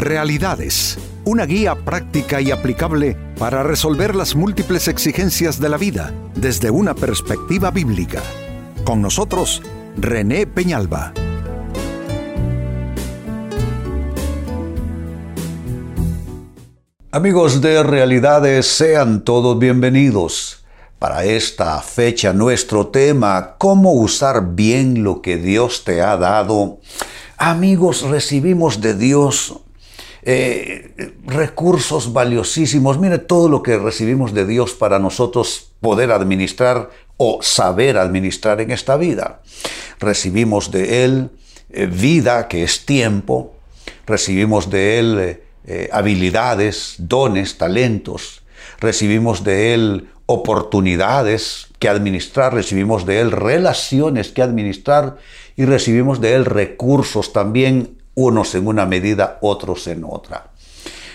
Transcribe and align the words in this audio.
Realidades, 0.00 0.96
una 1.26 1.44
guía 1.44 1.74
práctica 1.74 2.40
y 2.40 2.50
aplicable 2.50 3.18
para 3.38 3.62
resolver 3.62 4.16
las 4.16 4.34
múltiples 4.34 4.88
exigencias 4.88 5.60
de 5.60 5.68
la 5.68 5.76
vida 5.76 6.14
desde 6.34 6.70
una 6.70 6.94
perspectiva 6.94 7.70
bíblica. 7.70 8.22
Con 8.82 9.02
nosotros, 9.02 9.60
René 9.98 10.46
Peñalba. 10.46 11.12
Amigos 17.10 17.60
de 17.60 17.82
Realidades, 17.82 18.68
sean 18.68 19.22
todos 19.22 19.58
bienvenidos. 19.58 20.64
Para 20.98 21.24
esta 21.24 21.78
fecha 21.82 22.32
nuestro 22.32 22.86
tema, 22.86 23.56
cómo 23.58 23.92
usar 23.92 24.54
bien 24.54 25.04
lo 25.04 25.20
que 25.20 25.36
Dios 25.36 25.84
te 25.84 26.00
ha 26.00 26.16
dado. 26.16 26.78
Amigos, 27.36 28.00
recibimos 28.00 28.80
de 28.80 28.94
Dios 28.94 29.60
eh, 30.22 31.14
recursos 31.26 32.12
valiosísimos. 32.12 32.98
Mire 32.98 33.18
todo 33.18 33.48
lo 33.48 33.62
que 33.62 33.78
recibimos 33.78 34.34
de 34.34 34.46
Dios 34.46 34.72
para 34.72 34.98
nosotros 34.98 35.72
poder 35.80 36.12
administrar 36.12 36.90
o 37.16 37.40
saber 37.42 37.98
administrar 37.98 38.60
en 38.60 38.70
esta 38.70 38.96
vida. 38.96 39.42
Recibimos 39.98 40.70
de 40.70 41.04
Él 41.04 41.30
eh, 41.70 41.86
vida, 41.86 42.48
que 42.48 42.62
es 42.62 42.86
tiempo. 42.86 43.54
Recibimos 44.06 44.70
de 44.70 44.98
Él... 44.98 45.40
Eh, 45.66 45.90
habilidades, 45.92 46.94
dones, 46.98 47.58
talentos. 47.58 48.42
Recibimos 48.80 49.44
de 49.44 49.74
Él 49.74 50.08
oportunidades 50.26 51.68
que 51.78 51.88
administrar, 51.88 52.54
recibimos 52.54 53.04
de 53.04 53.20
Él 53.20 53.30
relaciones 53.30 54.30
que 54.30 54.42
administrar 54.42 55.18
y 55.56 55.66
recibimos 55.66 56.20
de 56.20 56.34
Él 56.34 56.44
recursos 56.44 57.32
también, 57.32 57.98
unos 58.14 58.54
en 58.54 58.66
una 58.66 58.86
medida, 58.86 59.38
otros 59.40 59.86
en 59.86 60.04
otra. 60.04 60.50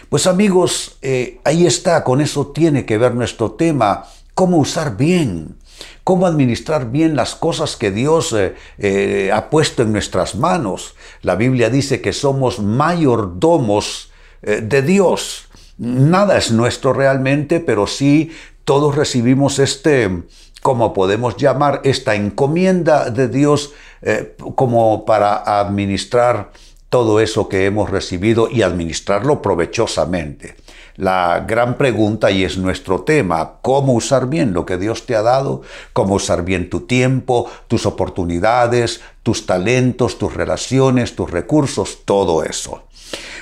Pues 0.10 0.28
amigos, 0.28 0.98
eh, 1.02 1.40
ahí 1.44 1.66
está, 1.66 2.04
con 2.04 2.22
eso 2.22 2.48
tiene 2.48 2.86
que 2.86 2.98
ver 2.98 3.16
nuestro 3.16 3.52
tema, 3.52 4.06
cómo 4.34 4.58
usar 4.58 4.98
bien, 4.98 5.58
cómo 6.04 6.28
administrar 6.28 6.92
bien 6.92 7.16
las 7.16 7.36
cosas 7.36 7.76
que 7.76 7.92
Dios 7.92 8.36
eh, 8.78 9.32
ha 9.34 9.50
puesto 9.50 9.82
en 9.82 9.92
nuestras 9.92 10.36
manos. 10.36 10.96
La 11.22 11.36
Biblia 11.36 11.70
dice 11.70 12.02
que 12.02 12.14
somos 12.14 12.60
mayordomos 12.60 14.12
eh, 14.42 14.62
de 14.62 14.82
Dios. 14.82 15.48
Nada 15.78 16.38
es 16.38 16.52
nuestro 16.52 16.94
realmente, 16.94 17.60
pero 17.60 17.88
sí 17.88 18.32
todos 18.64 18.96
recibimos 18.96 19.60
este, 19.60 20.24
como 20.62 20.94
podemos 20.94 21.38
llamar, 21.38 21.82
esta 21.84 22.16
encomienda 22.16 23.10
de 23.10 23.28
Dios 23.28 23.74
eh, 24.02 24.36
como 24.56 25.06
para 25.06 25.60
administrar 25.60 26.52
todo 26.96 27.20
eso 27.20 27.50
que 27.50 27.66
hemos 27.66 27.90
recibido 27.90 28.48
y 28.50 28.62
administrarlo 28.62 29.42
provechosamente. 29.42 30.56
La 30.96 31.44
gran 31.46 31.76
pregunta, 31.78 32.32
y 32.32 32.46
es 32.46 32.58
nuestro 32.58 33.02
tema, 33.02 33.56
cómo 33.62 33.92
usar 33.92 34.30
bien 34.30 34.54
lo 34.54 34.66
que 34.66 34.78
Dios 34.78 35.06
te 35.06 35.14
ha 35.14 35.22
dado, 35.22 35.62
cómo 35.92 36.16
usar 36.16 36.46
bien 36.46 36.70
tu 36.70 36.88
tiempo, 36.88 37.52
tus 37.68 37.86
oportunidades, 37.86 39.02
tus 39.24 39.46
talentos, 39.46 40.18
tus 40.18 40.34
relaciones, 40.34 41.18
tus 41.18 41.30
recursos, 41.30 42.06
todo 42.06 42.46
eso. 42.46 42.84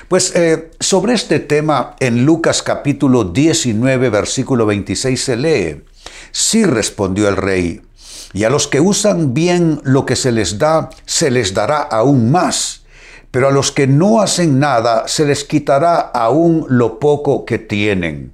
Pues 0.08 0.34
eh, 0.34 0.72
sobre 0.80 1.14
este 1.14 1.38
tema 1.38 1.94
en 2.00 2.26
Lucas 2.26 2.60
capítulo 2.60 3.22
19 3.22 4.10
versículo 4.10 4.66
26 4.66 5.22
se 5.22 5.36
lee, 5.36 5.84
sí 6.32 6.64
respondió 6.64 7.28
el 7.28 7.36
rey, 7.36 7.82
y 8.32 8.42
a 8.42 8.50
los 8.50 8.66
que 8.66 8.80
usan 8.80 9.32
bien 9.32 9.80
lo 9.84 10.04
que 10.04 10.16
se 10.16 10.32
les 10.32 10.58
da, 10.58 10.90
se 11.06 11.30
les 11.30 11.54
dará 11.54 11.82
aún 11.82 12.32
más, 12.32 12.83
pero 13.34 13.48
a 13.48 13.50
los 13.50 13.72
que 13.72 13.88
no 13.88 14.20
hacen 14.20 14.60
nada, 14.60 15.08
se 15.08 15.24
les 15.24 15.42
quitará 15.42 15.98
aún 15.98 16.66
lo 16.68 17.00
poco 17.00 17.44
que 17.44 17.58
tienen. 17.58 18.32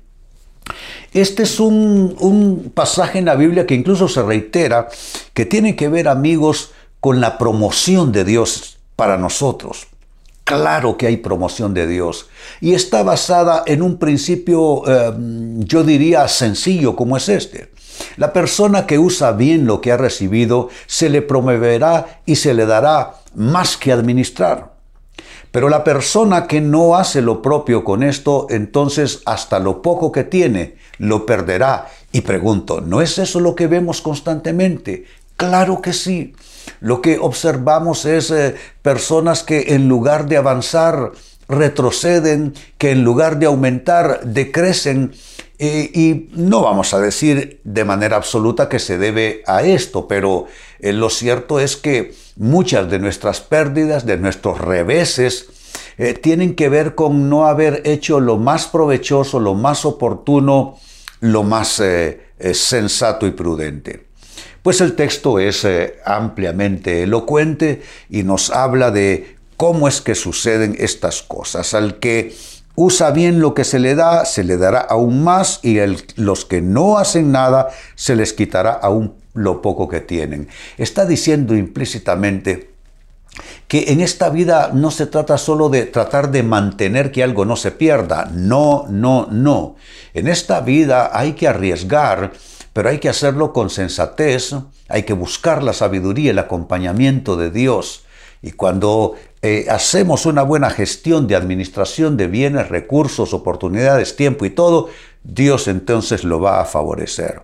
Este 1.14 1.44
es 1.44 1.58
un, 1.58 2.14
un 2.20 2.70
pasaje 2.74 3.18
en 3.18 3.24
la 3.24 3.34
Biblia 3.34 3.64
que 3.64 3.74
incluso 3.74 4.08
se 4.08 4.22
reitera, 4.22 4.90
que 5.32 5.46
tiene 5.46 5.74
que 5.74 5.88
ver, 5.88 6.06
amigos, 6.06 6.72
con 7.00 7.18
la 7.18 7.38
promoción 7.38 8.12
de 8.12 8.26
Dios 8.26 8.76
para 8.94 9.16
nosotros. 9.16 9.86
Claro 10.44 10.98
que 10.98 11.06
hay 11.06 11.16
promoción 11.16 11.72
de 11.72 11.86
Dios 11.86 12.28
y 12.60 12.74
está 12.74 13.02
basada 13.02 13.62
en 13.64 13.80
un 13.80 13.96
principio, 13.96 14.82
eh, 14.86 15.14
yo 15.60 15.82
diría, 15.82 16.28
sencillo 16.28 16.94
como 16.94 17.16
es 17.16 17.30
este. 17.30 17.70
La 18.18 18.34
persona 18.34 18.86
que 18.86 18.98
usa 18.98 19.32
bien 19.32 19.64
lo 19.64 19.80
que 19.80 19.92
ha 19.92 19.96
recibido 19.96 20.68
se 20.86 21.08
le 21.08 21.22
promoverá 21.22 22.20
y 22.26 22.36
se 22.36 22.52
le 22.52 22.66
dará 22.66 23.14
más 23.34 23.78
que 23.78 23.92
administrar. 23.92 24.78
Pero 25.50 25.68
la 25.68 25.82
persona 25.82 26.46
que 26.46 26.60
no 26.60 26.96
hace 26.96 27.22
lo 27.22 27.42
propio 27.42 27.82
con 27.82 28.02
esto, 28.02 28.46
entonces 28.50 29.22
hasta 29.26 29.58
lo 29.58 29.82
poco 29.82 30.12
que 30.12 30.24
tiene 30.24 30.76
lo 30.98 31.26
perderá. 31.26 31.88
Y 32.12 32.20
pregunto, 32.20 32.80
¿no 32.80 33.00
es 33.00 33.18
eso 33.18 33.40
lo 33.40 33.54
que 33.54 33.66
vemos 33.66 34.00
constantemente? 34.00 35.06
Claro 35.36 35.80
que 35.80 35.92
sí. 35.92 36.34
Lo 36.80 37.00
que 37.00 37.18
observamos 37.18 38.04
es 38.04 38.30
eh, 38.30 38.54
personas 38.82 39.42
que 39.42 39.74
en 39.74 39.88
lugar 39.88 40.26
de 40.26 40.36
avanzar 40.36 41.12
retroceden, 41.48 42.54
que 42.78 42.92
en 42.92 43.02
lugar 43.02 43.38
de 43.38 43.46
aumentar 43.46 44.20
decrecen. 44.24 45.12
Eh, 45.58 45.90
y 45.92 46.28
no 46.32 46.62
vamos 46.62 46.94
a 46.94 47.00
decir 47.00 47.60
de 47.64 47.84
manera 47.84 48.16
absoluta 48.16 48.68
que 48.68 48.78
se 48.78 48.98
debe 48.98 49.42
a 49.46 49.62
esto, 49.62 50.08
pero 50.08 50.46
eh, 50.82 50.92
lo 50.92 51.10
cierto 51.10 51.60
es 51.60 51.76
que 51.76 52.14
muchas 52.36 52.90
de 52.90 52.98
nuestras 52.98 53.40
pérdidas, 53.40 54.06
de 54.06 54.16
nuestros 54.18 54.58
reveses, 54.58 55.48
tienen 56.22 56.54
que 56.54 56.70
ver 56.70 56.94
con 56.94 57.28
no 57.28 57.46
haber 57.46 57.82
hecho 57.84 58.20
lo 58.20 58.38
más 58.38 58.66
provechoso, 58.68 59.38
lo 59.38 59.52
más 59.52 59.84
oportuno, 59.84 60.78
lo 61.20 61.42
más 61.42 61.82
sensato 62.52 63.26
y 63.26 63.32
prudente. 63.32 64.10
Pues 64.62 64.82
el 64.82 64.94
texto 64.94 65.38
es 65.38 65.64
eh, 65.64 65.96
ampliamente 66.04 67.02
elocuente 67.02 67.82
y 68.10 68.24
nos 68.24 68.50
habla 68.50 68.90
de 68.90 69.36
cómo 69.56 69.88
es 69.88 70.02
que 70.02 70.14
suceden 70.14 70.76
estas 70.78 71.22
cosas. 71.22 71.72
Al 71.72 71.98
que 71.98 72.34
usa 72.74 73.10
bien 73.10 73.40
lo 73.40 73.54
que 73.54 73.64
se 73.64 73.78
le 73.78 73.94
da, 73.94 74.26
se 74.26 74.44
le 74.44 74.58
dará 74.58 74.80
aún 74.80 75.24
más 75.24 75.60
y 75.62 75.78
el, 75.78 76.04
los 76.16 76.44
que 76.44 76.60
no 76.60 76.98
hacen 76.98 77.32
nada, 77.32 77.70
se 77.94 78.16
les 78.16 78.34
quitará 78.34 78.72
aún 78.72 79.14
lo 79.34 79.62
poco 79.62 79.88
que 79.88 80.00
tienen. 80.00 80.48
Está 80.78 81.06
diciendo 81.06 81.54
implícitamente 81.54 82.70
que 83.68 83.92
en 83.92 84.00
esta 84.00 84.28
vida 84.28 84.70
no 84.74 84.90
se 84.90 85.06
trata 85.06 85.38
solo 85.38 85.68
de 85.68 85.86
tratar 85.86 86.30
de 86.30 86.42
mantener 86.42 87.12
que 87.12 87.22
algo 87.22 87.44
no 87.44 87.56
se 87.56 87.70
pierda. 87.70 88.30
No, 88.34 88.86
no, 88.88 89.28
no. 89.30 89.76
En 90.14 90.28
esta 90.28 90.60
vida 90.60 91.10
hay 91.12 91.34
que 91.34 91.46
arriesgar 91.46 92.32
pero 92.72 92.88
hay 92.88 92.98
que 92.98 93.08
hacerlo 93.08 93.52
con 93.52 93.70
sensatez, 93.70 94.54
hay 94.88 95.02
que 95.02 95.12
buscar 95.12 95.62
la 95.62 95.72
sabiduría, 95.72 96.30
el 96.30 96.38
acompañamiento 96.38 97.36
de 97.36 97.50
Dios. 97.50 98.04
Y 98.42 98.52
cuando 98.52 99.16
eh, 99.42 99.66
hacemos 99.68 100.24
una 100.24 100.42
buena 100.42 100.70
gestión 100.70 101.26
de 101.26 101.36
administración 101.36 102.16
de 102.16 102.28
bienes, 102.28 102.68
recursos, 102.68 103.34
oportunidades, 103.34 104.16
tiempo 104.16 104.44
y 104.44 104.50
todo, 104.50 104.88
Dios 105.22 105.68
entonces 105.68 106.24
lo 106.24 106.40
va 106.40 106.60
a 106.60 106.64
favorecer. 106.64 107.42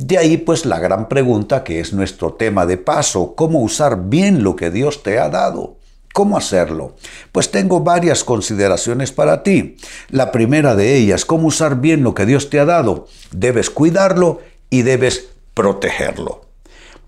De 0.00 0.16
ahí 0.16 0.38
pues 0.38 0.64
la 0.64 0.78
gran 0.78 1.10
pregunta 1.10 1.62
que 1.62 1.78
es 1.78 1.92
nuestro 1.92 2.32
tema 2.32 2.64
de 2.64 2.78
paso, 2.78 3.34
¿cómo 3.34 3.60
usar 3.60 4.08
bien 4.08 4.42
lo 4.42 4.56
que 4.56 4.70
Dios 4.70 5.02
te 5.02 5.18
ha 5.18 5.28
dado? 5.28 5.76
¿Cómo 6.14 6.38
hacerlo? 6.38 6.96
Pues 7.32 7.50
tengo 7.50 7.80
varias 7.80 8.24
consideraciones 8.24 9.12
para 9.12 9.42
ti. 9.42 9.76
La 10.08 10.32
primera 10.32 10.74
de 10.74 10.96
ellas, 10.96 11.26
¿cómo 11.26 11.48
usar 11.48 11.82
bien 11.82 12.02
lo 12.02 12.14
que 12.14 12.24
Dios 12.24 12.48
te 12.48 12.58
ha 12.58 12.64
dado? 12.64 13.08
Debes 13.30 13.68
cuidarlo 13.68 14.40
y 14.70 14.82
debes 14.82 15.28
protegerlo. 15.52 16.46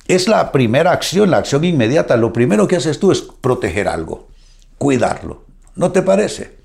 Es 0.07 0.29
la 0.29 0.53
primera 0.53 0.93
acción, 0.93 1.31
la 1.31 1.39
acción 1.39 1.65
inmediata. 1.65 2.19
Lo 2.19 2.31
primero 2.35 2.69
que 2.69 2.77
haces 2.77 3.01
tú 3.01 3.11
es 3.11 3.23
proteger 3.23 3.89
algo, 3.89 4.29
cuidarlo. 4.77 5.45
¿No 5.77 5.93
te 5.93 6.03
parece? 6.03 6.59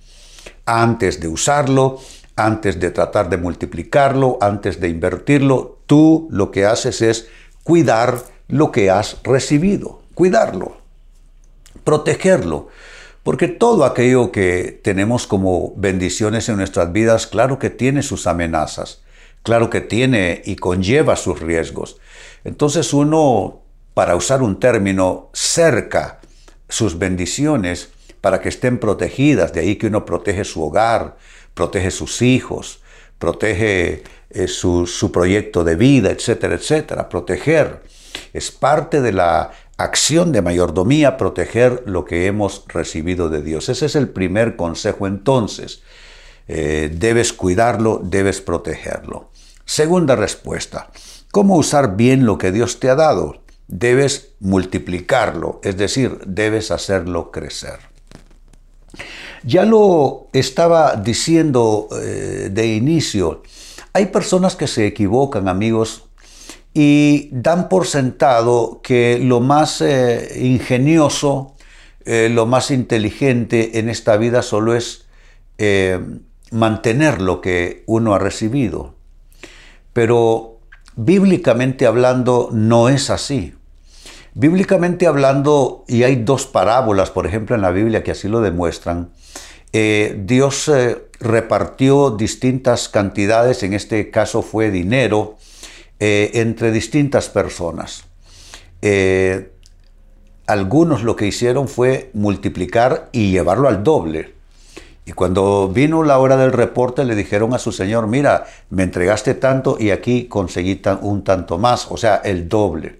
Antes 0.66 1.22
de 1.22 1.30
usarlo, 1.30 2.02
antes 2.36 2.81
de 2.81 2.92
tratar 2.92 3.30
de 3.30 3.38
multiplicarlo, 3.38 4.38
antes 4.42 4.81
de 4.81 4.90
invertirlo, 4.90 5.77
tú 5.88 6.28
lo 6.30 6.51
que 6.51 6.66
haces 6.66 7.01
es 7.01 7.28
cuidar 7.63 8.24
lo 8.48 8.72
que 8.72 8.92
has 8.92 9.18
recibido, 9.24 10.04
cuidarlo 10.13 10.78
protegerlo. 11.88 12.68
Porque 13.24 13.48
todo 13.48 13.86
aquello 13.86 14.34
que 14.34 14.78
tenemos 14.84 15.25
como 15.25 15.74
bendiciones 15.78 16.50
en 16.50 16.57
nuestras 16.57 16.92
vidas, 16.92 17.28
claro 17.28 17.60
que 17.60 17.69
tiene 17.69 18.04
sus 18.04 18.28
amenazas, 18.28 19.04
claro 19.42 19.69
que 19.69 19.80
tiene 19.80 20.42
y 20.44 20.57
conlleva 20.57 21.16
sus 21.16 21.39
riesgos. 21.39 21.98
Entonces 22.44 22.94
uno, 22.94 23.62
para 23.94 24.18
usar 24.18 24.42
un 24.42 24.60
término, 24.60 25.30
cerca 25.31 26.19
sus 26.68 27.00
bendiciones 27.00 27.90
para 28.19 28.42
que 28.42 28.50
estén 28.50 28.80
protegidas. 28.80 29.54
De 29.54 29.62
ahí 29.62 29.78
que 29.78 29.88
uno 29.88 30.04
protege 30.04 30.44
su 30.44 30.62
hogar, 30.62 31.16
protege 31.54 31.90
sus 31.90 32.22
hijos, 32.22 32.81
protege 33.18 34.04
eh, 34.30 34.48
su, 34.48 35.12
proyecto 35.14 35.64
de 35.64 35.76
vida, 35.76 36.12
etcétera, 36.12 36.56
etcétera. 36.56 37.10
Proteger 37.10 37.82
es 38.34 38.52
parte 38.52 39.02
de 39.02 39.14
la 39.14 39.52
acción 39.78 40.32
de 40.32 40.42
mayordomía, 40.42 41.18
proteger 41.18 41.84
lo 41.86 42.04
que 42.04 42.26
hemos 42.26 42.66
recibido 42.68 43.30
de 43.30 43.42
Dios. 43.42 43.70
Ese 43.70 43.86
es 43.86 43.96
el 43.96 44.10
primer 44.10 44.56
consejo 44.56 45.08
entonces. 45.08 45.82
Eh, 46.48 46.92
debes 46.94 47.34
cuidarlo, 47.34 48.02
debes 48.04 48.42
protegerlo. 48.42 49.30
Segunda 49.66 50.16
respuesta, 50.16 50.90
¿cómo 51.32 51.58
usar 51.58 51.96
bien 51.98 52.26
lo 52.26 52.38
que 52.38 52.52
Dios 52.52 52.80
te 52.80 52.90
ha 52.90 52.96
dado? 52.96 53.42
Debes 53.68 54.30
multiplicarlo, 54.40 55.60
es 55.62 55.78
decir, 55.78 56.20
debes 56.26 56.72
hacerlo 56.72 57.32
crecer. 57.32 57.80
Ya 59.44 59.66
lo 59.66 60.30
estaba 60.34 60.96
diciendo 60.96 61.88
eh, 62.02 62.50
de 62.52 62.68
inicio, 62.76 63.44
hay 63.98 64.06
personas 64.06 64.56
que 64.56 64.68
se 64.68 64.86
equivocan, 64.86 65.48
amigos, 65.48 66.04
y 66.72 67.30
dan 67.32 67.68
por 67.68 67.88
sentado 67.88 68.80
que 68.84 69.18
lo 69.18 69.40
más 69.40 69.82
eh, 69.82 70.38
ingenioso, 70.40 71.56
eh, 72.06 72.30
lo 72.32 72.46
más 72.46 72.70
inteligente 72.70 73.80
en 73.80 73.90
esta 73.90 74.16
vida 74.18 74.44
solo 74.44 74.76
es 74.76 75.08
eh, 75.58 76.00
mantener 76.52 77.22
lo 77.22 77.42
que 77.42 77.84
uno 77.88 78.14
ha 78.14 78.20
recibido. 78.20 78.94
Pero 79.94 80.60
bíblicamente 80.96 81.88
hablando 81.88 82.50
no 82.54 82.90
es 82.90 83.10
así. 83.10 83.56
Bíblicamente 84.36 85.08
hablando, 85.08 85.86
y 85.88 86.04
hay 86.04 86.18
dos 86.18 86.46
parábolas, 86.46 87.10
por 87.10 87.26
ejemplo, 87.26 87.56
en 87.56 87.64
la 87.64 87.72
Biblia 87.72 88.04
que 88.04 88.12
así 88.12 88.28
lo 88.28 88.42
demuestran, 88.42 89.10
Dios 89.74 90.72
repartió 91.19 92.12
distintas 92.12 92.90
cantidades, 92.90 93.64
en 93.64 93.74
este 93.74 94.12
caso 94.12 94.42
fue 94.42 94.72
dinero, 94.72 95.38
eh, 96.00 96.31
entre 96.36 96.72
distintas 96.72 97.30
personas. 97.30 98.04
Eh, 98.81 99.52
algunos 100.46 101.04
lo 101.04 101.16
que 101.16 101.28
hicieron 101.28 101.68
fue 101.68 102.12
multiplicar 102.14 103.10
y 103.12 103.31
llevarlo 103.31 103.68
al 103.68 103.84
doble. 103.84 104.34
Y 105.06 105.14
cuando 105.14 105.69
vino 105.69 106.04
la 106.04 106.19
hora 106.19 106.38
del 106.38 106.52
reporte 106.52 107.06
le 107.06 107.16
dijeron 107.16 107.54
a 107.54 107.60
su 107.60 107.72
señor, 107.72 108.08
mira, 108.08 108.46
me 108.69 108.84
entregaste 108.84 109.34
tanto 109.34 109.78
y 109.80 109.92
aquí 109.92 110.25
conseguí 110.25 110.81
un 111.02 111.24
tanto 111.24 111.58
más, 111.58 111.90
o 111.90 111.98
sea, 111.98 112.18
el 112.18 112.50
doble. 112.50 113.00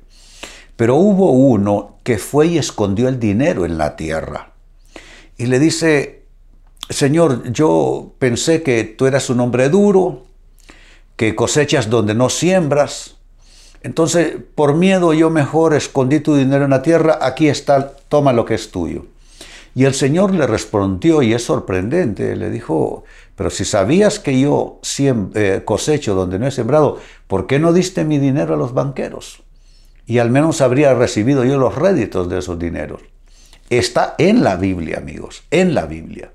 Pero 0.76 0.96
hubo 0.96 1.32
uno 1.32 1.98
que 2.04 2.18
fue 2.18 2.48
y 2.48 2.58
escondió 2.58 3.10
el 3.10 3.20
dinero 3.20 3.66
en 3.66 3.78
la 3.78 3.96
tierra. 3.96 4.52
Y 5.38 5.48
le 5.48 5.60
dice, 5.60 6.17
Señor, 6.90 7.52
yo 7.52 8.14
pensé 8.18 8.64
que 8.64 8.84
tú 8.84 9.08
eras 9.08 9.30
un 9.30 9.42
hombre 9.42 9.70
duro, 9.70 10.24
que 11.18 11.36
cosechas 11.36 11.90
donde 11.90 12.14
no 12.14 12.30
siembras. 12.30 13.16
Entonces, 13.84 14.36
por 14.56 14.76
miedo 14.76 15.14
yo 15.14 15.30
mejor 15.30 15.74
escondí 15.74 16.20
tu 16.22 16.36
dinero 16.36 16.64
en 16.64 16.72
la 16.72 16.82
tierra, 16.82 17.20
aquí 17.22 17.50
está, 17.50 17.94
toma 18.08 18.32
lo 18.32 18.46
que 18.46 18.54
es 18.54 18.72
tuyo. 18.72 19.06
Y 19.76 19.86
el 19.86 19.94
Señor 19.94 20.34
le 20.34 20.48
respondió, 20.48 21.22
y 21.22 21.34
es 21.34 21.44
sorprendente, 21.44 22.36
le 22.36 22.50
dijo, 22.50 23.04
pero 23.36 23.50
si 23.50 23.66
sabías 23.66 24.20
que 24.20 24.40
yo 24.40 24.80
eh, 25.36 25.62
cosecho 25.64 26.16
donde 26.16 26.40
no 26.40 26.48
he 26.48 26.52
sembrado, 26.52 27.00
¿por 27.28 27.46
qué 27.46 27.60
no 27.60 27.74
diste 27.74 28.04
mi 28.04 28.18
dinero 28.18 28.56
a 28.56 28.58
los 28.58 28.74
banqueros? 28.74 29.44
Y 30.08 30.18
al 30.20 30.32
menos 30.32 30.62
habría 30.62 30.94
recibido 30.96 31.44
yo 31.44 31.60
los 31.60 31.76
réditos 31.76 32.30
de 32.30 32.40
esos 32.40 32.58
dineros. 32.58 33.02
Está 33.70 34.16
en 34.18 34.44
la 34.44 34.56
Biblia, 34.56 34.98
amigos, 34.98 35.44
en 35.52 35.76
la 35.76 35.86
Biblia. 35.86 36.32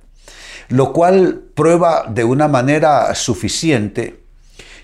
Lo 0.68 0.92
cual 0.92 1.42
prueba 1.54 2.04
de 2.08 2.24
una 2.24 2.48
manera 2.48 3.14
suficiente 3.14 4.20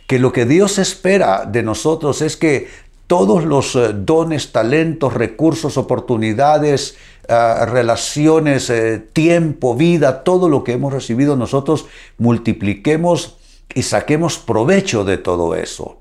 que 0.06 0.18
lo 0.18 0.32
que 0.32 0.46
Dios 0.46 0.78
espera 0.78 1.44
de 1.44 1.62
nosotros 1.62 2.22
es 2.22 2.36
que 2.36 2.68
todos 3.06 3.44
los 3.44 3.74
eh, 3.74 3.92
dones, 3.94 4.52
talentos, 4.52 5.14
recursos, 5.14 5.76
oportunidades, 5.76 6.96
eh, 7.26 7.66
relaciones, 7.66 8.70
eh, 8.70 8.98
tiempo, 9.12 9.74
vida, 9.74 10.22
todo 10.24 10.48
lo 10.48 10.62
que 10.62 10.72
hemos 10.72 10.92
recibido 10.92 11.36
nosotros, 11.36 11.86
multipliquemos 12.18 13.36
y 13.74 13.82
saquemos 13.82 14.38
provecho 14.38 15.04
de 15.04 15.18
todo 15.18 15.54
eso. 15.54 16.00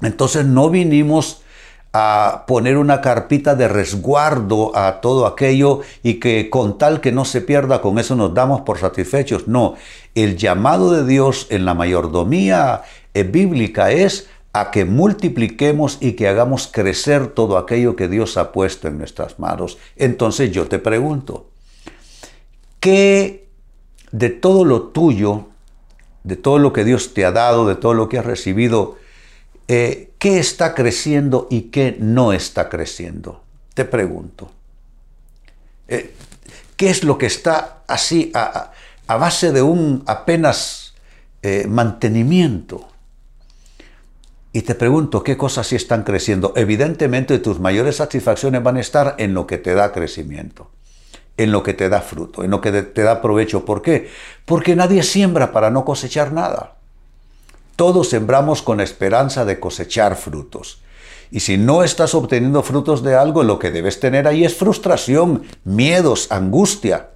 Entonces 0.00 0.44
no 0.44 0.68
vinimos 0.68 1.41
a 1.92 2.44
poner 2.46 2.78
una 2.78 3.00
carpita 3.02 3.54
de 3.54 3.68
resguardo 3.68 4.74
a 4.74 5.00
todo 5.00 5.26
aquello 5.26 5.80
y 6.02 6.14
que 6.14 6.48
con 6.48 6.78
tal 6.78 7.00
que 7.00 7.12
no 7.12 7.24
se 7.24 7.42
pierda, 7.42 7.82
con 7.82 7.98
eso 7.98 8.16
nos 8.16 8.32
damos 8.32 8.62
por 8.62 8.78
satisfechos. 8.78 9.46
No, 9.46 9.74
el 10.14 10.36
llamado 10.36 10.90
de 10.92 11.06
Dios 11.06 11.46
en 11.50 11.64
la 11.64 11.74
mayordomía 11.74 12.82
eh, 13.12 13.24
bíblica 13.24 13.90
es 13.90 14.28
a 14.54 14.70
que 14.70 14.84
multipliquemos 14.84 15.98
y 16.00 16.12
que 16.12 16.28
hagamos 16.28 16.66
crecer 16.66 17.28
todo 17.28 17.58
aquello 17.58 17.96
que 17.96 18.08
Dios 18.08 18.36
ha 18.36 18.52
puesto 18.52 18.88
en 18.88 18.98
nuestras 18.98 19.38
manos. 19.38 19.78
Entonces 19.96 20.50
yo 20.50 20.66
te 20.68 20.78
pregunto, 20.78 21.46
¿qué 22.80 23.48
de 24.12 24.30
todo 24.30 24.64
lo 24.64 24.82
tuyo, 24.88 25.46
de 26.24 26.36
todo 26.36 26.58
lo 26.58 26.72
que 26.72 26.84
Dios 26.84 27.14
te 27.14 27.24
ha 27.24 27.32
dado, 27.32 27.66
de 27.66 27.74
todo 27.74 27.94
lo 27.94 28.08
que 28.08 28.18
has 28.18 28.26
recibido, 28.26 28.96
eh, 29.68 30.12
qué 30.18 30.38
está 30.38 30.74
creciendo 30.74 31.46
y 31.50 31.62
qué 31.70 31.96
no 31.98 32.32
está 32.32 32.68
creciendo? 32.68 33.42
Te 33.74 33.84
pregunto. 33.84 34.50
Eh, 35.88 36.14
¿Qué 36.76 36.90
es 36.90 37.04
lo 37.04 37.18
que 37.18 37.26
está 37.26 37.82
así 37.86 38.32
a, 38.34 38.72
base 39.06 39.52
de 39.52 39.62
un 39.62 40.02
apenas 40.06 40.94
mantenimiento? 41.68 42.88
Y 44.52 44.62
te 44.62 44.74
pregunto, 44.74 45.22
¿qué 45.22 45.38
cosas 45.38 45.66
sí 45.66 45.76
están 45.76 46.02
creciendo? 46.02 46.52
Evidentemente 46.56 47.38
tus 47.38 47.58
mayores 47.58 47.96
satisfacciones 47.96 48.62
van 48.62 48.76
a 48.76 48.80
estar 48.80 49.14
en 49.18 49.32
lo 49.32 49.46
que 49.46 49.56
te 49.56 49.74
da 49.74 49.92
crecimiento, 49.92 50.70
en 51.38 51.52
lo 51.52 51.62
que 51.62 51.72
te 51.72 51.88
da 51.88 52.02
fruto, 52.02 52.44
en 52.44 52.50
lo 52.50 52.60
que 52.60 52.70
te 52.70 53.02
da 53.02 53.22
provecho. 53.22 53.64
¿Por 53.64 53.80
qué? 53.80 54.10
Porque 54.44 54.76
nadie 54.76 55.02
siembra 55.02 55.52
para 55.52 55.70
no 55.70 55.86
cosechar 55.86 56.32
nada. 56.32 56.76
Todos 57.76 58.10
sembramos 58.10 58.62
con 58.62 58.80
esperanza 58.80 59.44
de 59.44 59.58
cosechar 59.60 60.16
frutos. 60.16 60.82
Y 61.30 61.40
si 61.40 61.56
no 61.56 61.82
estás 61.82 62.14
obteniendo 62.14 62.62
frutos 62.62 63.02
de 63.02 63.14
algo, 63.14 63.42
lo 63.42 63.58
que 63.58 63.70
debes 63.70 63.98
tener 64.00 64.28
ahí 64.28 64.44
es 64.44 64.54
frustración, 64.54 65.44
miedos, 65.64 66.30
angustia, 66.30 67.08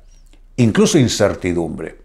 incluso 0.57 0.99
incertidumbre. 0.99 1.99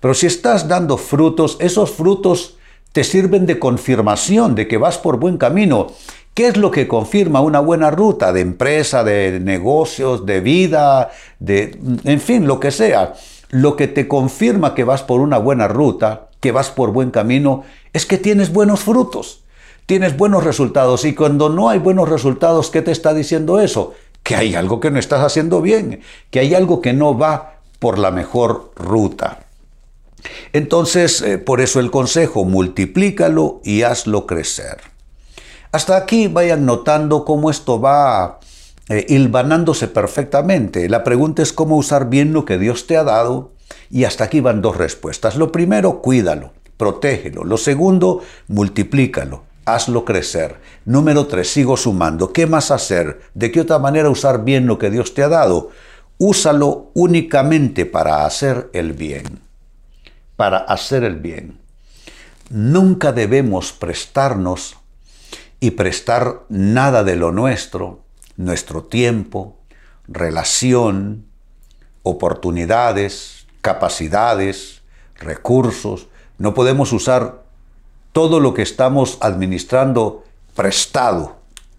Pero 0.00 0.14
si 0.14 0.26
estás 0.26 0.66
dando 0.66 0.96
frutos, 0.96 1.58
esos 1.60 1.90
frutos 1.90 2.56
te 2.92 3.04
sirven 3.04 3.46
de 3.46 3.58
confirmación 3.58 4.54
de 4.54 4.66
que 4.66 4.78
vas 4.78 4.98
por 4.98 5.18
buen 5.18 5.38
camino. 5.38 5.88
¿Qué 6.34 6.48
es 6.48 6.56
lo 6.56 6.70
que 6.70 6.88
confirma 6.88 7.42
una 7.42 7.60
buena 7.60 7.90
ruta 7.90 8.32
de 8.32 8.40
empresa, 8.40 9.04
de 9.04 9.38
negocios, 9.38 10.24
de 10.24 10.40
vida, 10.40 11.10
de, 11.38 11.78
en 12.04 12.20
fin, 12.20 12.46
lo 12.46 12.58
que 12.58 12.70
sea? 12.70 13.12
Lo 13.50 13.76
que 13.76 13.86
te 13.86 14.08
confirma 14.08 14.74
que 14.74 14.84
vas 14.84 15.02
por 15.02 15.20
una 15.20 15.36
buena 15.36 15.68
ruta, 15.68 16.28
que 16.40 16.52
vas 16.52 16.70
por 16.70 16.92
buen 16.92 17.10
camino, 17.10 17.64
es 17.92 18.06
que 18.06 18.18
tienes 18.18 18.52
buenos 18.52 18.80
frutos, 18.80 19.44
tienes 19.86 20.16
buenos 20.16 20.44
resultados. 20.44 21.04
Y 21.04 21.14
cuando 21.14 21.48
no 21.48 21.68
hay 21.68 21.78
buenos 21.78 22.08
resultados, 22.08 22.70
¿qué 22.70 22.82
te 22.82 22.92
está 22.92 23.14
diciendo 23.14 23.60
eso? 23.60 23.94
Que 24.22 24.36
hay 24.36 24.54
algo 24.54 24.80
que 24.80 24.90
no 24.90 24.98
estás 24.98 25.20
haciendo 25.20 25.60
bien, 25.60 26.00
que 26.30 26.40
hay 26.40 26.54
algo 26.54 26.80
que 26.80 26.92
no 26.92 27.16
va 27.16 27.60
por 27.78 27.98
la 27.98 28.10
mejor 28.10 28.72
ruta. 28.76 29.46
Entonces, 30.52 31.20
eh, 31.22 31.38
por 31.38 31.60
eso 31.60 31.80
el 31.80 31.90
consejo, 31.90 32.44
multiplícalo 32.44 33.60
y 33.64 33.82
hazlo 33.82 34.26
crecer. 34.26 34.78
Hasta 35.72 35.96
aquí 35.96 36.28
vayan 36.28 36.66
notando 36.66 37.24
cómo 37.24 37.50
esto 37.50 37.80
va 37.80 38.38
eh, 38.88 39.06
hilvanándose 39.08 39.88
perfectamente. 39.88 40.88
La 40.88 41.02
pregunta 41.02 41.42
es 41.42 41.52
cómo 41.52 41.76
usar 41.76 42.08
bien 42.08 42.32
lo 42.32 42.44
que 42.44 42.58
Dios 42.58 42.86
te 42.86 42.96
ha 42.96 43.04
dado 43.04 43.52
y 43.90 44.04
hasta 44.04 44.24
aquí 44.24 44.40
van 44.40 44.60
dos 44.62 44.76
respuestas. 44.76 45.36
Lo 45.36 45.50
primero, 45.50 46.02
cuídalo, 46.02 46.52
protégelo. 46.76 47.44
Lo 47.44 47.56
segundo, 47.56 48.22
multiplícalo, 48.48 49.44
hazlo 49.64 50.04
crecer. 50.04 50.56
Número 50.84 51.26
tres, 51.26 51.50
sigo 51.50 51.76
sumando. 51.76 52.32
¿Qué 52.32 52.46
más 52.46 52.70
hacer? 52.70 53.20
¿De 53.34 53.50
qué 53.50 53.60
otra 53.60 53.78
manera 53.78 54.10
usar 54.10 54.44
bien 54.44 54.66
lo 54.66 54.78
que 54.78 54.90
Dios 54.90 55.14
te 55.14 55.22
ha 55.22 55.28
dado? 55.28 55.70
Úsalo 56.18 56.90
únicamente 56.94 57.86
para 57.86 58.26
hacer 58.26 58.70
el 58.72 58.92
bien 58.92 59.42
para 60.42 60.58
hacer 60.58 61.04
el 61.04 61.20
bien. 61.20 61.60
Nunca 62.50 63.12
debemos 63.12 63.72
prestarnos 63.72 64.76
y 65.60 65.70
prestar 65.70 66.42
nada 66.48 67.04
de 67.04 67.14
lo 67.14 67.30
nuestro, 67.30 68.04
nuestro 68.36 68.82
tiempo, 68.82 69.60
relación, 70.08 71.26
oportunidades, 72.02 73.46
capacidades, 73.60 74.82
recursos. 75.14 76.08
No 76.38 76.54
podemos 76.54 76.92
usar 76.92 77.42
todo 78.12 78.40
lo 78.40 78.54
que 78.54 78.62
estamos 78.62 79.18
administrando 79.20 80.24
prestado 80.54 81.36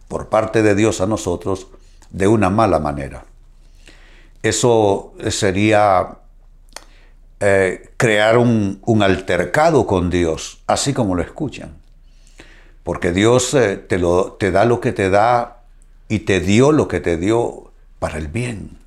por 0.08 0.30
parte 0.30 0.62
de 0.64 0.76
Dios 0.76 1.02
a 1.02 1.08
nosotros 1.08 1.68
de 2.10 2.28
una 2.28 2.50
mala 2.50 2.80
manera. 2.80 3.26
Eso 4.42 5.14
sería 5.30 6.18
eh, 7.40 7.92
crear 7.98 8.38
un, 8.38 8.80
altercado 9.02 9.86
con 9.86 10.10
Dios, 10.10 10.62
así 10.68 10.94
como 10.94 11.16
lo 11.16 11.22
escuchan. 11.22 11.76
Porque 12.84 13.12
Dios 13.12 13.54
eh, 13.54 13.78
te, 13.78 13.98
lo, 13.98 14.34
te 14.34 14.52
da 14.52 14.66
lo 14.66 14.80
que 14.80 14.92
te 14.92 15.10
da 15.10 15.64
y 16.10 16.20
te 16.20 16.40
dio 16.40 16.72
lo 16.72 16.88
que 16.88 17.00
te 17.00 17.18
dio 17.18 17.72
para 18.00 18.18
el 18.18 18.28
bien, 18.28 18.78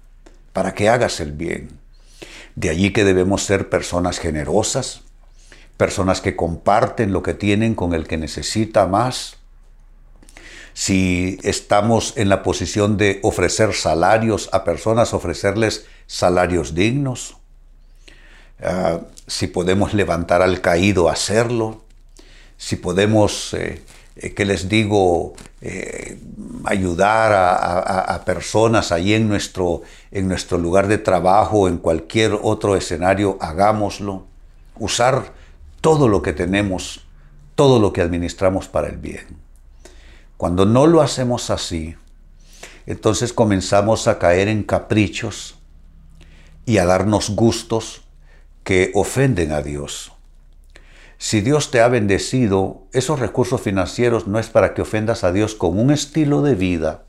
para 0.52 0.75
que 0.75 0.88
hagas 0.88 1.20
el 1.20 1.32
bien. 1.32 1.70
De 2.54 2.70
allí 2.70 2.92
que 2.92 3.04
debemos 3.04 3.42
ser 3.42 3.68
personas 3.68 4.18
generosas, 4.18 5.02
personas 5.76 6.21
que 6.21 6.37
comparten 6.37 7.12
lo 7.12 7.23
que 7.23 7.35
tienen 7.35 7.75
con 7.75 7.95
el 7.95 8.06
que 8.06 8.16
necesita 8.16 8.87
más. 8.87 9.37
Si 10.75 11.38
estamos 11.42 12.14
en 12.16 12.28
la 12.28 12.42
posición 12.42 12.97
de 12.97 13.21
ofrecer 13.23 13.73
salarios 13.73 14.50
a 14.52 14.64
personas, 14.64 15.14
ofrecerles 15.14 15.87
salarios 16.06 16.75
dignos. 16.75 17.37
Ah, 18.62 19.00
si 19.26 19.47
podemos 19.47 19.95
levantar 19.95 20.42
al 20.42 20.61
caído, 20.61 21.09
hacerlo. 21.09 21.83
Si 22.56 22.76
podemos, 22.76 23.52
eh, 23.54 23.83
eh, 24.16 24.35
¿qué 24.35 24.45
les 24.45 24.68
digo?, 24.68 25.35
eh, 25.61 26.18
ayudar 26.64 27.33
a, 27.35 28.23
personas 28.25 28.92
ahí 28.92 29.14
en 29.14 29.28
nuestro, 29.28 29.83
en 30.11 30.28
nuestro 30.28 30.59
lugar 30.59 30.88
de 30.88 30.99
trabajo 30.99 31.68
en 31.68 31.78
cualquier 31.78 32.38
otro 32.42 32.76
escenario, 32.76 33.38
hagámoslo. 33.40 34.26
Usar 34.78 35.33
todo 35.87 36.09
lo 36.09 36.21
que 36.21 36.33
tenemos, 36.33 37.07
todo 37.55 37.78
lo 37.78 37.93
que 37.93 38.02
administramos 38.02 38.66
para 38.66 38.88
el 38.88 38.97
bien. 38.97 39.38
Cuando 40.37 40.66
no 40.66 40.88
lo 40.88 41.00
hacemos 41.00 41.49
así, 41.49 41.95
entonces 42.87 43.33
comenzamos 43.33 44.09
a 44.09 44.19
caer 44.19 44.49
en 44.49 44.64
caprichos 44.64 45.61
y 46.64 46.78
a 46.78 46.87
darnos 46.87 47.31
gustos 47.31 48.02
que 48.64 48.90
ofenden 48.97 49.52
a 49.52 49.62
Dios. 49.62 50.11
Si 51.19 51.40
Dios 51.40 51.71
te 51.71 51.81
ha 51.81 51.87
bendecido, 51.87 52.88
esos 52.93 53.21
recursos 53.21 53.61
financieros 53.61 54.26
no 54.26 54.40
es 54.40 54.49
para 54.49 54.75
que 54.75 54.83
ofendas 54.83 55.23
a 55.23 55.31
Dios 55.31 55.55
con 55.55 55.78
un 55.78 55.93
estilo 55.93 56.43
de 56.43 56.57
vida 56.57 57.05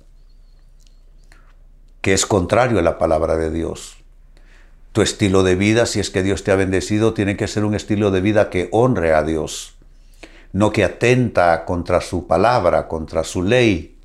que 2.01 2.13
es 2.13 2.27
contrario 2.27 2.77
a 2.77 2.84
la 2.84 3.00
palabra 3.00 3.38
de 3.38 3.50
Dios. 3.50 3.98
Tu 4.91 5.01
estilo 5.01 5.44
de 5.44 5.56
vida, 5.56 5.86
si 5.86 6.00
es 6.00 6.10
que 6.10 6.24
Dios 6.24 6.44
te 6.44 6.51
ha 6.51 6.56
bendecido, 6.56 7.13
tiene 7.13 7.38
que 7.38 7.48
ser 7.48 7.65
un 7.65 7.75
estilo 7.75 8.12
de 8.12 8.22
vida 8.22 8.50
que 8.50 8.70
honre 8.72 9.13
a 9.13 9.24
Dios, 9.24 9.75
no 10.53 10.72
que 10.72 10.84
atenta 10.84 11.65
contra 11.65 12.01
su 12.01 12.27
palabra, 12.27 12.88
contra 12.88 13.24
su 13.24 13.44
ley. 13.44 13.98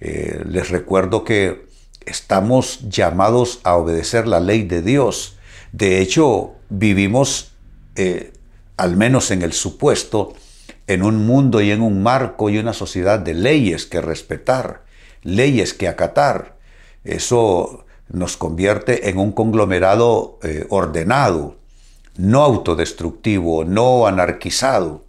Eh, 0.00 0.42
les 0.46 0.70
recuerdo 0.70 1.24
que 1.24 1.66
estamos 2.06 2.80
llamados 2.88 3.60
a 3.64 3.76
obedecer 3.76 4.26
la 4.26 4.40
ley 4.40 4.62
de 4.62 4.82
Dios. 4.82 5.36
De 5.72 6.00
hecho, 6.00 6.52
vivimos, 6.68 7.52
eh, 7.96 8.32
al 8.76 8.96
menos 8.96 9.30
en 9.30 9.42
el 9.42 9.52
supuesto, 9.52 10.34
en 10.86 11.02
un 11.02 11.26
mundo 11.26 11.60
y 11.60 11.70
en 11.70 11.80
un 11.80 12.02
marco 12.02 12.50
y 12.50 12.58
una 12.58 12.72
sociedad 12.72 13.18
de 13.18 13.34
leyes 13.34 13.86
que 13.86 14.00
respetar, 14.00 14.82
leyes 15.22 15.72
que 15.72 15.88
acatar. 15.88 16.56
Eso 17.04 17.83
nos 18.08 18.36
convierte 18.36 19.08
en 19.08 19.18
un 19.18 19.32
conglomerado 19.32 20.38
eh, 20.42 20.66
ordenado, 20.68 21.56
no 22.16 22.42
autodestructivo, 22.42 23.64
no 23.64 24.06
anarquizado. 24.06 25.04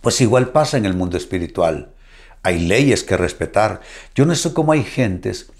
Pues 0.00 0.20
igual 0.20 0.50
pasa 0.50 0.76
en 0.76 0.86
el 0.86 0.94
mundo 0.94 1.16
espiritual. 1.16 1.92
Hay 2.42 2.60
leyes 2.60 3.04
que 3.04 3.16
respetar. 3.16 3.80
Yo 4.14 4.26
no 4.26 4.34
sé 4.34 4.52
cómo 4.52 4.72
hay 4.72 4.84
gentes 4.84 5.50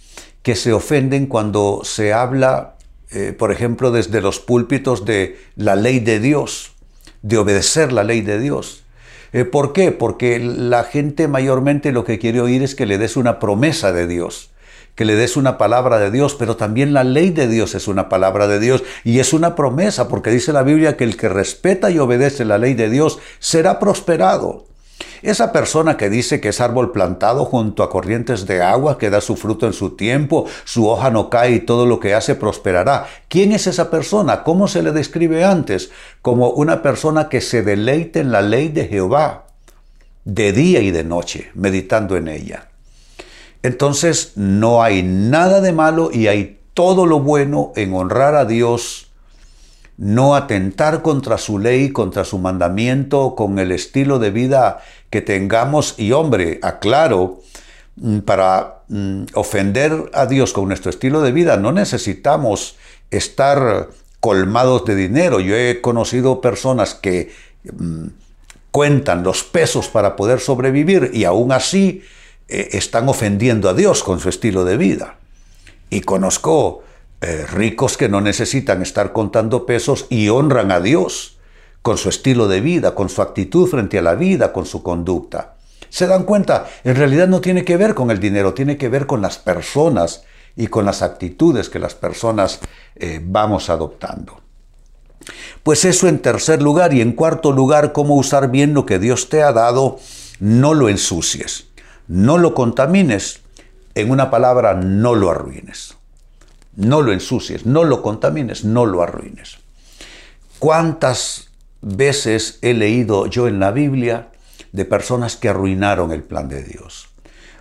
que 0.42 0.54
se 0.54 0.72
ofenden 0.72 1.26
cuando 1.26 1.80
se 1.82 2.12
habla, 2.12 2.76
eh, 3.10 3.32
por 3.32 3.50
ejemplo, 3.50 3.90
desde 3.90 4.20
los 4.20 4.38
púlpitos 4.38 5.06
de 5.06 5.38
la 5.56 5.76
ley 5.76 6.00
de 6.00 6.20
Dios, 6.20 6.72
de 7.22 7.38
obedecer 7.38 7.92
la 7.92 8.04
ley 8.04 8.20
de 8.20 8.38
Dios. 8.38 8.82
Eh, 9.32 9.46
¿Por 9.46 9.72
qué? 9.72 9.90
Porque 9.90 10.38
la 10.38 10.84
gente 10.84 11.26
mayormente 11.26 11.90
lo 11.90 12.04
que 12.04 12.18
quiere 12.18 12.42
oír 12.42 12.62
es 12.62 12.74
que 12.74 12.86
le 12.86 12.98
des 12.98 13.16
una 13.16 13.40
promesa 13.40 13.92
de 13.92 14.06
Dios 14.06 14.50
que 14.94 15.04
le 15.04 15.16
des 15.16 15.36
una 15.36 15.58
palabra 15.58 15.98
de 15.98 16.10
Dios, 16.10 16.34
pero 16.34 16.56
también 16.56 16.92
la 16.92 17.04
ley 17.04 17.30
de 17.30 17.48
Dios 17.48 17.74
es 17.74 17.88
una 17.88 18.08
palabra 18.08 18.46
de 18.46 18.60
Dios 18.60 18.84
y 19.02 19.18
es 19.18 19.32
una 19.32 19.54
promesa, 19.54 20.08
porque 20.08 20.30
dice 20.30 20.52
la 20.52 20.62
Biblia 20.62 20.96
que 20.96 21.04
el 21.04 21.16
que 21.16 21.28
respeta 21.28 21.90
y 21.90 21.98
obedece 21.98 22.44
la 22.44 22.58
ley 22.58 22.74
de 22.74 22.90
Dios 22.90 23.18
será 23.38 23.78
prosperado. 23.78 24.66
Esa 25.22 25.52
persona 25.52 25.96
que 25.96 26.10
dice 26.10 26.40
que 26.40 26.50
es 26.50 26.60
árbol 26.60 26.92
plantado 26.92 27.46
junto 27.46 27.82
a 27.82 27.90
corrientes 27.90 28.46
de 28.46 28.62
agua, 28.62 28.98
que 28.98 29.10
da 29.10 29.20
su 29.20 29.36
fruto 29.36 29.66
en 29.66 29.72
su 29.72 29.96
tiempo, 29.96 30.46
su 30.64 30.86
hoja 30.86 31.10
no 31.10 31.30
cae 31.30 31.52
y 31.52 31.60
todo 31.60 31.86
lo 31.86 31.98
que 31.98 32.14
hace 32.14 32.34
prosperará. 32.34 33.06
¿Quién 33.28 33.52
es 33.52 33.66
esa 33.66 33.90
persona? 33.90 34.44
¿Cómo 34.44 34.68
se 34.68 34.82
le 34.82 34.92
describe 34.92 35.42
antes? 35.42 35.90
Como 36.20 36.50
una 36.50 36.82
persona 36.82 37.28
que 37.30 37.40
se 37.40 37.62
deleite 37.62 38.20
en 38.20 38.32
la 38.32 38.42
ley 38.42 38.68
de 38.68 38.86
Jehová, 38.86 39.46
de 40.24 40.52
día 40.52 40.80
y 40.80 40.90
de 40.90 41.04
noche, 41.04 41.50
meditando 41.54 42.16
en 42.16 42.28
ella. 42.28 42.68
Entonces 43.64 44.32
no 44.36 44.82
hay 44.82 45.02
nada 45.02 45.62
de 45.62 45.72
malo 45.72 46.10
y 46.12 46.26
hay 46.26 46.60
todo 46.74 47.06
lo 47.06 47.20
bueno 47.20 47.72
en 47.76 47.94
honrar 47.94 48.34
a 48.34 48.44
Dios, 48.44 49.10
no 49.96 50.36
atentar 50.36 51.00
contra 51.00 51.38
su 51.38 51.58
ley, 51.58 51.88
contra 51.88 52.24
su 52.24 52.38
mandamiento, 52.38 53.34
con 53.34 53.58
el 53.58 53.72
estilo 53.72 54.18
de 54.18 54.30
vida 54.30 54.80
que 55.08 55.22
tengamos. 55.22 55.94
Y 55.96 56.12
hombre, 56.12 56.60
aclaro, 56.62 57.40
mm, 57.96 58.18
para 58.18 58.82
mm, 58.88 59.22
ofender 59.32 60.10
a 60.12 60.26
Dios 60.26 60.52
con 60.52 60.68
nuestro 60.68 60.90
estilo 60.90 61.22
de 61.22 61.32
vida 61.32 61.56
no 61.56 61.72
necesitamos 61.72 62.76
estar 63.10 63.88
colmados 64.20 64.84
de 64.84 64.94
dinero. 64.94 65.40
Yo 65.40 65.56
he 65.56 65.80
conocido 65.80 66.42
personas 66.42 66.92
que 66.92 67.32
mm, 67.72 68.08
cuentan 68.70 69.22
los 69.22 69.42
pesos 69.42 69.88
para 69.88 70.16
poder 70.16 70.40
sobrevivir 70.40 71.12
y 71.14 71.24
aún 71.24 71.50
así 71.50 72.02
eh, 72.48 72.70
están 72.72 73.08
ofendiendo 73.08 73.68
a 73.68 73.74
Dios 73.74 74.02
con 74.02 74.20
su 74.20 74.28
estilo 74.28 74.64
de 74.64 74.76
vida. 74.76 75.16
Y 75.88 76.02
conozco 76.02 76.82
eh, 77.20 77.46
ricos 77.46 77.96
que 77.96 78.08
no 78.08 78.20
necesitan 78.20 78.82
estar 78.82 79.12
contando 79.12 79.64
pesos 79.64 80.06
y 80.10 80.28
honran 80.28 80.70
a 80.70 80.80
Dios 80.80 81.38
con 81.80 81.96
su 81.96 82.10
estilo 82.10 82.48
de 82.48 82.60
vida, 82.60 82.94
con 82.94 83.08
su 83.08 83.22
actitud 83.22 83.68
frente 83.68 83.98
a 83.98 84.02
la 84.02 84.14
vida, 84.14 84.52
con 84.52 84.66
su 84.66 84.82
conducta. 84.82 85.54
Se 85.88 86.06
dan 86.06 86.24
cuenta, 86.24 86.66
en 86.82 86.96
realidad 86.96 87.28
no 87.28 87.40
tiene 87.40 87.64
que 87.64 87.76
ver 87.76 87.94
con 87.94 88.10
el 88.10 88.20
dinero, 88.20 88.52
tiene 88.52 88.76
que 88.76 88.88
ver 88.88 89.06
con 89.06 89.22
las 89.22 89.38
personas 89.38 90.24
y 90.56 90.66
con 90.66 90.84
las 90.84 91.02
actitudes 91.02 91.70
que 91.70 91.78
las 91.78 91.94
personas 91.94 92.60
eh, 92.96 93.20
vamos 93.22 93.70
adoptando. 93.70 94.40
Pues 95.62 95.84
eso 95.86 96.08
en 96.08 96.18
tercer 96.18 96.60
lugar 96.60 96.92
y 96.92 97.00
en 97.00 97.12
cuarto 97.12 97.52
lugar, 97.52 97.92
cómo 97.92 98.16
usar 98.16 98.50
bien 98.50 98.74
lo 98.74 98.84
que 98.84 98.98
Dios 98.98 99.30
te 99.30 99.42
ha 99.42 99.52
dado, 99.52 99.98
no 100.40 100.74
lo 100.74 100.90
ensucies 100.90 101.68
no 102.08 102.38
lo 102.38 102.54
contamines, 102.54 103.40
en 103.94 104.10
una 104.10 104.30
palabra, 104.30 104.74
no 104.74 105.14
lo 105.14 105.30
arruines. 105.30 105.96
No 106.76 107.02
lo 107.02 107.12
ensucies, 107.12 107.66
no 107.66 107.84
lo 107.84 108.02
contamines, 108.02 108.64
no 108.64 108.86
lo 108.86 109.02
arruines. 109.02 109.58
¿Cuántas 110.58 111.50
veces 111.80 112.58
he 112.62 112.74
leído 112.74 113.26
yo 113.26 113.46
en 113.46 113.60
la 113.60 113.70
Biblia 113.70 114.30
de 114.72 114.84
personas 114.84 115.36
que 115.36 115.48
arruinaron 115.48 116.10
el 116.10 116.24
plan 116.24 116.48
de 116.48 116.64
Dios? 116.64 117.08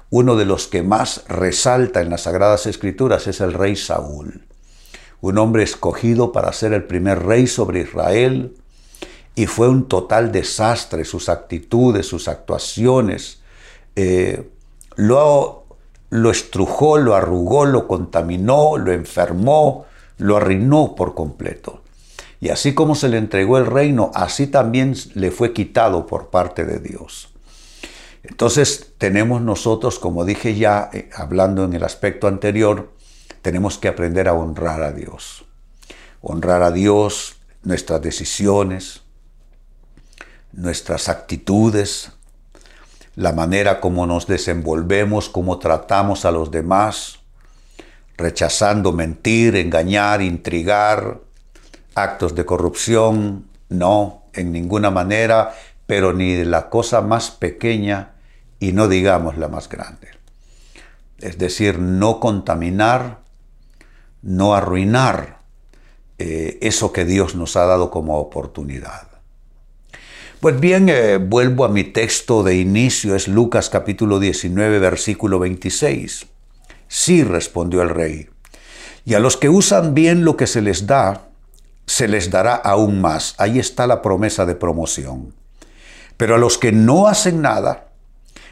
Uno 0.09 0.35
de 0.35 0.45
los 0.45 0.67
que 0.67 0.83
más 0.83 1.23
resalta 1.27 2.01
en 2.01 2.09
las 2.09 2.21
Sagradas 2.21 2.65
Escrituras 2.65 3.27
es 3.27 3.41
el 3.41 3.53
rey 3.53 3.75
Saúl, 3.75 4.45
un 5.21 5.37
hombre 5.37 5.63
escogido 5.63 6.31
para 6.31 6.53
ser 6.53 6.73
el 6.73 6.83
primer 6.83 7.23
rey 7.23 7.47
sobre 7.47 7.81
Israel, 7.81 8.55
y 9.35 9.47
fue 9.47 9.69
un 9.69 9.87
total 9.87 10.31
desastre 10.31 11.05
sus 11.05 11.29
actitudes, 11.29 12.07
sus 12.07 12.27
actuaciones, 12.27 13.42
eh, 13.95 14.49
lo, 14.95 15.65
lo 16.09 16.31
estrujó, 16.31 16.97
lo 16.97 17.15
arrugó, 17.15 17.65
lo 17.65 17.87
contaminó, 17.87 18.77
lo 18.77 18.91
enfermó, 18.91 19.85
lo 20.17 20.37
arruinó 20.37 20.95
por 20.95 21.15
completo. 21.15 21.81
Y 22.39 22.49
así 22.49 22.73
como 22.73 22.95
se 22.95 23.07
le 23.07 23.17
entregó 23.17 23.57
el 23.57 23.65
reino, 23.65 24.11
así 24.13 24.47
también 24.47 24.95
le 25.15 25.31
fue 25.31 25.53
quitado 25.53 26.05
por 26.05 26.29
parte 26.29 26.65
de 26.65 26.79
Dios. 26.79 27.29
Entonces 28.23 28.93
tenemos 28.97 29.41
nosotros, 29.41 29.99
como 29.99 30.25
dije 30.25 30.55
ya, 30.55 30.89
eh, 30.93 31.09
hablando 31.15 31.63
en 31.63 31.73
el 31.73 31.83
aspecto 31.83 32.27
anterior, 32.27 32.91
tenemos 33.41 33.77
que 33.77 33.89
aprender 33.89 34.27
a 34.27 34.33
honrar 34.33 34.81
a 34.81 34.91
Dios. 34.91 35.45
Honrar 36.21 36.63
a 36.63 36.71
Dios, 36.71 37.37
nuestras 37.63 38.01
decisiones, 38.01 39.01
nuestras 40.53 41.09
actitudes, 41.09 42.11
la 43.15 43.31
manera 43.31 43.79
como 43.79 44.05
nos 44.07 44.27
desenvolvemos, 44.27 45.29
cómo 45.29 45.59
tratamos 45.59 46.25
a 46.25 46.31
los 46.31 46.51
demás, 46.51 47.19
rechazando 48.17 48.91
mentir, 48.91 49.55
engañar, 49.55 50.21
intrigar, 50.21 51.19
actos 51.95 52.35
de 52.35 52.45
corrupción, 52.45 53.45
no, 53.69 54.23
en 54.33 54.51
ninguna 54.51 54.89
manera, 54.91 55.53
pero 55.85 56.13
ni 56.13 56.43
la 56.43 56.69
cosa 56.69 57.01
más 57.01 57.31
pequeña 57.31 58.13
y 58.59 58.71
no 58.71 58.87
digamos 58.87 59.37
la 59.37 59.47
más 59.47 59.69
grande. 59.69 60.07
Es 61.19 61.37
decir, 61.37 61.79
no 61.79 62.19
contaminar, 62.19 63.19
no 64.21 64.55
arruinar 64.55 65.39
eh, 66.17 66.57
eso 66.61 66.91
que 66.91 67.05
Dios 67.05 67.35
nos 67.35 67.55
ha 67.55 67.65
dado 67.65 67.91
como 67.91 68.17
oportunidad. 68.17 69.12
Pues 70.43 70.59
bien, 70.59 70.89
eh, 70.89 71.19
vuelvo 71.19 71.63
a 71.63 71.69
mi 71.69 71.85
texto 71.85 72.43
de 72.43 72.57
inicio, 72.57 73.15
es 73.15 73.29
Lucas 73.29 73.69
capítulo 73.69 74.19
19, 74.19 74.77
versículo 74.77 75.39
26. 75.39 76.25
Sí, 76.89 77.23
respondió 77.23 77.81
el 77.81 77.87
rey, 77.87 78.27
y 79.05 79.13
a 79.13 79.21
los 79.21 79.37
que 79.37 79.47
usan 79.47 79.93
bien 79.93 80.25
lo 80.25 80.35
que 80.35 80.45
se 80.45 80.61
les 80.61 80.85
da, 80.85 81.29
se 81.85 82.09
les 82.09 82.29
dará 82.29 82.55
aún 82.55 82.99
más. 82.99 83.35
Ahí 83.37 83.57
está 83.57 83.87
la 83.87 84.01
promesa 84.01 84.45
de 84.45 84.55
promoción. 84.55 85.33
Pero 86.17 86.35
a 86.35 86.39
los 86.39 86.57
que 86.57 86.73
no 86.73 87.07
hacen 87.07 87.41
nada, 87.41 87.91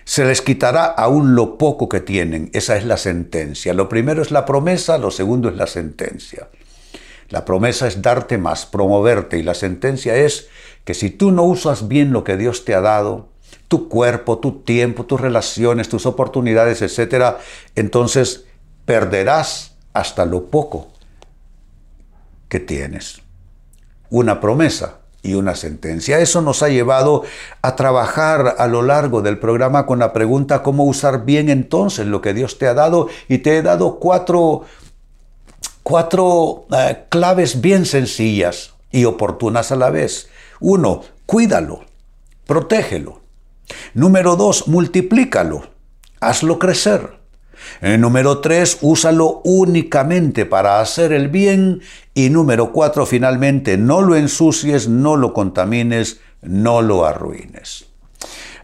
se 0.05 0.23
les 0.23 0.41
quitará 0.41 0.85
aún 0.85 1.35
lo 1.35 1.57
poco 1.57 1.89
que 1.89 1.99
tienen. 1.99 2.51
Esa 2.53 2.77
es 2.77 2.85
la 2.85 2.95
sentencia. 2.95 3.73
Lo 3.73 3.89
primero 3.89 4.21
es 4.21 4.31
la 4.31 4.45
promesa, 4.45 4.97
lo 4.97 5.11
segundo 5.11 5.49
es 5.49 5.57
la 5.57 5.67
sentencia. 5.67 6.47
La 7.31 7.43
promesa 7.43 7.87
es 7.87 8.01
darte 8.01 8.37
más, 8.37 8.65
promoverte 8.65 9.37
y 9.37 9.43
la 9.43 9.55
sentencia 9.55 10.15
es 10.15 10.47
que 10.83 10.93
si 10.93 11.09
tú 11.09 11.31
no 11.31 11.43
usas 11.43 11.87
bien 11.87 12.11
lo 12.11 12.23
que 12.23 12.37
Dios 12.37 12.65
te 12.65 12.73
ha 12.73 12.81
dado, 12.81 13.29
tu 13.67 13.87
cuerpo, 13.87 14.39
tu 14.39 14.63
tiempo, 14.63 15.05
tus 15.05 15.21
relaciones, 15.21 15.89
tus 15.89 16.05
oportunidades, 16.05 16.81
etc., 16.81 17.37
entonces 17.75 18.45
perderás 18.85 19.75
hasta 19.93 20.25
lo 20.25 20.45
poco 20.45 20.89
que 22.49 22.59
tienes. 22.59 23.21
Una 24.09 24.41
promesa 24.41 25.01
y 25.23 25.35
una 25.35 25.55
sentencia. 25.55 26.19
Eso 26.19 26.41
nos 26.41 26.63
ha 26.63 26.69
llevado 26.69 27.23
a 27.61 27.75
trabajar 27.75 28.55
a 28.57 28.67
lo 28.67 28.81
largo 28.81 29.21
del 29.21 29.37
programa 29.37 29.85
con 29.85 29.99
la 29.99 30.13
pregunta 30.13 30.63
cómo 30.63 30.83
usar 30.83 31.25
bien 31.25 31.49
entonces 31.49 32.07
lo 32.07 32.21
que 32.21 32.33
Dios 32.33 32.57
te 32.57 32.67
ha 32.67 32.73
dado 32.73 33.07
y 33.27 33.39
te 33.39 33.57
he 33.57 33.61
dado 33.61 33.99
cuatro, 33.99 34.63
cuatro 35.83 36.65
eh, 36.75 37.05
claves 37.09 37.61
bien 37.61 37.85
sencillas 37.85 38.73
y 38.91 39.05
oportunas 39.05 39.71
a 39.71 39.75
la 39.75 39.91
vez. 39.91 40.30
Uno, 40.61 41.01
cuídalo, 41.25 41.81
protégelo. 42.45 43.21
Número 43.95 44.35
dos, 44.35 44.67
multiplícalo, 44.67 45.63
hazlo 46.19 46.59
crecer. 46.59 47.19
Eh, 47.81 47.97
número 47.97 48.39
tres, 48.41 48.77
úsalo 48.81 49.41
únicamente 49.43 50.45
para 50.45 50.79
hacer 50.79 51.13
el 51.13 51.29
bien. 51.29 51.81
Y 52.13 52.29
número 52.29 52.71
cuatro, 52.71 53.07
finalmente, 53.07 53.77
no 53.77 54.01
lo 54.01 54.15
ensucies, 54.15 54.87
no 54.87 55.15
lo 55.15 55.33
contamines, 55.33 56.19
no 56.41 56.83
lo 56.83 57.05
arruines. 57.05 57.85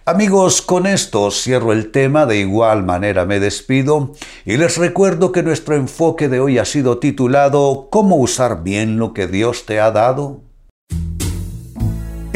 Amigos, 0.05 0.61
con 0.61 0.85
esto 0.85 1.31
cierro 1.31 1.73
el 1.73 1.91
tema, 1.91 2.25
de 2.25 2.39
igual 2.39 2.83
manera 2.83 3.25
me 3.25 3.39
despido 3.41 4.13
y 4.45 4.55
les 4.55 4.77
recuerdo 4.77 5.33
que 5.33 5.43
nuestro 5.43 5.75
enfoque 5.75 6.29
de 6.29 6.39
hoy 6.39 6.59
ha 6.59 6.65
sido 6.65 6.99
titulado 6.99 7.89
¿Cómo 7.89 8.15
usar 8.15 8.63
bien 8.63 8.99
lo 8.99 9.13
que 9.13 9.27
Dios 9.27 9.65
te 9.65 9.81
ha 9.81 9.91
dado? 9.91 10.46